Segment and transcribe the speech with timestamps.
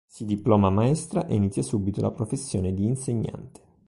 [0.07, 3.61] Si diploma maestra e inizia subito la professione di insegnante.